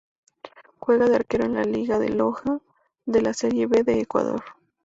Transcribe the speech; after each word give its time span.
Juega 0.79 1.07
de 1.07 1.15
arquero 1.17 1.43
en 1.45 1.71
Liga 1.71 1.99
de 1.99 2.09
Loja 2.09 2.59
de 3.05 3.21
la 3.21 3.35
Serie 3.35 3.67
B 3.67 3.83
de 3.83 3.99
Ecuador. 3.99 4.41